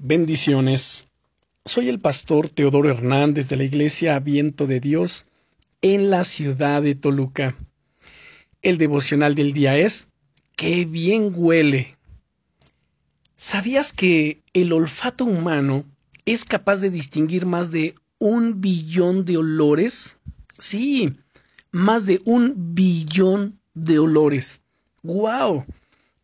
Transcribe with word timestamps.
Bendiciones. 0.00 1.08
Soy 1.64 1.88
el 1.88 1.98
pastor 1.98 2.48
Teodoro 2.48 2.88
Hernández 2.88 3.48
de 3.48 3.56
la 3.56 3.64
Iglesia 3.64 4.20
Viento 4.20 4.68
de 4.68 4.78
Dios 4.78 5.26
en 5.82 6.08
la 6.08 6.22
ciudad 6.22 6.82
de 6.82 6.94
Toluca. 6.94 7.56
El 8.62 8.78
devocional 8.78 9.34
del 9.34 9.52
día 9.52 9.76
es 9.76 10.06
¡Qué 10.54 10.84
bien 10.84 11.32
huele! 11.34 11.96
¿Sabías 13.34 13.92
que 13.92 14.40
el 14.52 14.72
olfato 14.72 15.24
humano 15.24 15.84
es 16.26 16.44
capaz 16.44 16.80
de 16.80 16.90
distinguir 16.90 17.44
más 17.44 17.72
de 17.72 17.96
un 18.20 18.60
billón 18.60 19.24
de 19.24 19.38
olores? 19.38 20.18
Sí, 20.58 21.12
más 21.72 22.06
de 22.06 22.20
un 22.24 22.72
billón 22.72 23.58
de 23.74 23.98
olores. 23.98 24.62
¡Guau! 25.02 25.66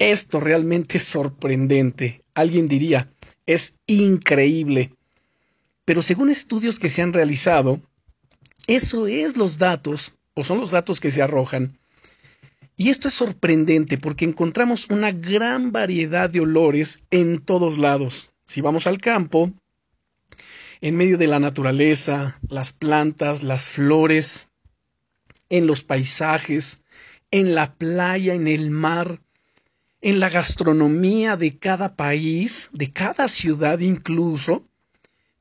Esto 0.00 0.40
realmente 0.40 0.96
es 0.96 1.04
sorprendente. 1.04 2.24
Alguien 2.34 2.66
diría, 2.66 3.12
es 3.50 3.74
increíble. 3.86 4.92
Pero 5.84 6.02
según 6.02 6.30
estudios 6.30 6.78
que 6.78 6.88
se 6.88 7.02
han 7.02 7.12
realizado, 7.12 7.80
eso 8.68 9.08
es 9.08 9.36
los 9.36 9.58
datos, 9.58 10.12
o 10.34 10.44
son 10.44 10.60
los 10.60 10.70
datos 10.70 11.00
que 11.00 11.10
se 11.10 11.20
arrojan. 11.20 11.76
Y 12.76 12.90
esto 12.90 13.08
es 13.08 13.14
sorprendente 13.14 13.98
porque 13.98 14.24
encontramos 14.24 14.88
una 14.88 15.10
gran 15.10 15.72
variedad 15.72 16.30
de 16.30 16.40
olores 16.40 17.02
en 17.10 17.40
todos 17.40 17.76
lados. 17.76 18.30
Si 18.46 18.60
vamos 18.60 18.86
al 18.86 18.98
campo, 18.98 19.52
en 20.80 20.96
medio 20.96 21.18
de 21.18 21.26
la 21.26 21.40
naturaleza, 21.40 22.38
las 22.48 22.72
plantas, 22.72 23.42
las 23.42 23.68
flores, 23.68 24.48
en 25.48 25.66
los 25.66 25.82
paisajes, 25.82 26.82
en 27.32 27.56
la 27.56 27.74
playa, 27.74 28.34
en 28.34 28.46
el 28.46 28.70
mar, 28.70 29.20
en 30.00 30.20
la 30.20 30.30
gastronomía 30.30 31.36
de 31.36 31.58
cada 31.58 31.94
país, 31.94 32.70
de 32.72 32.90
cada 32.90 33.28
ciudad 33.28 33.80
incluso, 33.80 34.64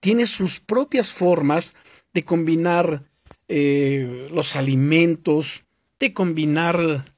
tiene 0.00 0.26
sus 0.26 0.60
propias 0.60 1.12
formas 1.12 1.76
de 2.12 2.24
combinar 2.24 3.04
eh, 3.48 4.28
los 4.32 4.56
alimentos, 4.56 5.64
de 5.98 6.12
combinar 6.12 7.14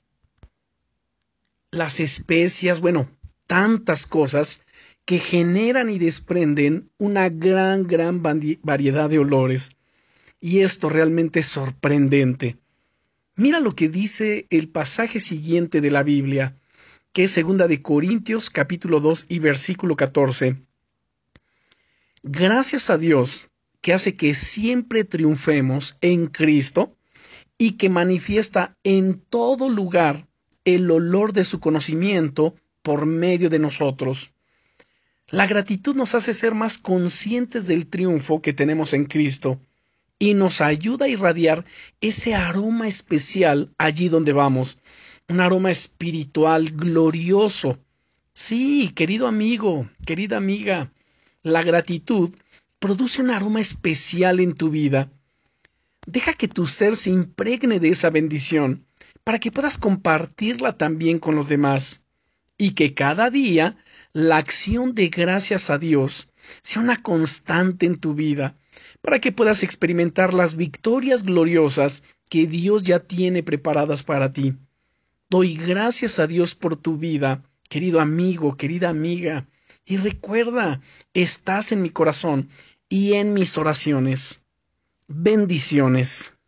las 1.70 2.00
especias, 2.00 2.80
bueno, 2.80 3.10
tantas 3.46 4.06
cosas 4.06 4.62
que 5.04 5.18
generan 5.18 5.90
y 5.90 5.98
desprenden 5.98 6.90
una 6.98 7.28
gran, 7.28 7.86
gran 7.86 8.22
variedad 8.22 9.08
de 9.08 9.18
olores. 9.18 9.72
Y 10.40 10.60
esto 10.60 10.88
realmente 10.88 11.40
es 11.40 11.46
sorprendente. 11.46 12.58
Mira 13.34 13.60
lo 13.60 13.74
que 13.74 13.88
dice 13.88 14.46
el 14.50 14.68
pasaje 14.68 15.20
siguiente 15.20 15.80
de 15.80 15.90
la 15.90 16.02
Biblia 16.02 16.59
que 17.12 17.24
es 17.24 17.30
segunda 17.32 17.66
de 17.66 17.82
Corintios 17.82 18.50
capítulo 18.50 19.00
2 19.00 19.26
y 19.28 19.40
versículo 19.40 19.96
14. 19.96 20.62
Gracias 22.22 22.90
a 22.90 22.98
Dios 22.98 23.48
que 23.80 23.92
hace 23.92 24.14
que 24.16 24.34
siempre 24.34 25.04
triunfemos 25.04 25.96
en 26.00 26.26
Cristo 26.26 26.96
y 27.58 27.72
que 27.72 27.88
manifiesta 27.88 28.76
en 28.84 29.20
todo 29.20 29.68
lugar 29.68 30.28
el 30.64 30.90
olor 30.90 31.32
de 31.32 31.44
su 31.44 31.58
conocimiento 31.58 32.54
por 32.82 33.06
medio 33.06 33.50
de 33.50 33.58
nosotros. 33.58 34.32
La 35.28 35.46
gratitud 35.46 35.96
nos 35.96 36.14
hace 36.14 36.34
ser 36.34 36.54
más 36.54 36.78
conscientes 36.78 37.66
del 37.66 37.86
triunfo 37.86 38.40
que 38.40 38.52
tenemos 38.52 38.92
en 38.92 39.06
Cristo 39.06 39.60
y 40.18 40.34
nos 40.34 40.60
ayuda 40.60 41.06
a 41.06 41.08
irradiar 41.08 41.64
ese 42.00 42.34
aroma 42.34 42.86
especial 42.86 43.72
allí 43.78 44.08
donde 44.08 44.32
vamos, 44.32 44.78
un 45.30 45.40
aroma 45.40 45.70
espiritual 45.70 46.72
glorioso. 46.72 47.78
Sí, 48.32 48.90
querido 48.96 49.28
amigo, 49.28 49.88
querida 50.04 50.36
amiga, 50.36 50.92
la 51.44 51.62
gratitud 51.62 52.30
produce 52.80 53.22
un 53.22 53.30
aroma 53.30 53.60
especial 53.60 54.40
en 54.40 54.54
tu 54.54 54.70
vida. 54.70 55.08
Deja 56.04 56.32
que 56.32 56.48
tu 56.48 56.66
ser 56.66 56.96
se 56.96 57.10
impregne 57.10 57.78
de 57.78 57.90
esa 57.90 58.10
bendición 58.10 58.84
para 59.22 59.38
que 59.38 59.52
puedas 59.52 59.78
compartirla 59.78 60.76
también 60.76 61.20
con 61.20 61.36
los 61.36 61.48
demás 61.48 62.02
y 62.58 62.72
que 62.72 62.94
cada 62.94 63.30
día 63.30 63.76
la 64.12 64.36
acción 64.36 64.96
de 64.96 65.10
gracias 65.10 65.70
a 65.70 65.78
Dios 65.78 66.32
sea 66.62 66.82
una 66.82 67.00
constante 67.00 67.86
en 67.86 67.98
tu 67.98 68.14
vida 68.14 68.56
para 69.00 69.20
que 69.20 69.30
puedas 69.30 69.62
experimentar 69.62 70.34
las 70.34 70.56
victorias 70.56 71.22
gloriosas 71.22 72.02
que 72.28 72.48
Dios 72.48 72.82
ya 72.82 72.98
tiene 72.98 73.44
preparadas 73.44 74.02
para 74.02 74.32
ti. 74.32 74.56
Doy 75.30 75.54
gracias 75.54 76.18
a 76.18 76.26
Dios 76.26 76.56
por 76.56 76.74
tu 76.74 76.96
vida, 76.96 77.44
querido 77.68 78.00
amigo, 78.00 78.56
querida 78.56 78.88
amiga, 78.88 79.46
y 79.84 79.96
recuerda, 79.96 80.80
estás 81.14 81.70
en 81.70 81.82
mi 81.82 81.90
corazón 81.90 82.48
y 82.88 83.12
en 83.12 83.32
mis 83.32 83.56
oraciones. 83.56 84.44
Bendiciones. 85.06 86.39